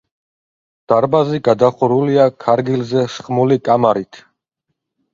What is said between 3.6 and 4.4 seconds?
კამარით.